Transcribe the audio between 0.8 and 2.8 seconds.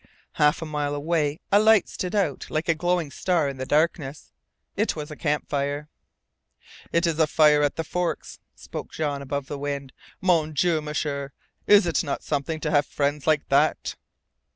away a light stood out like a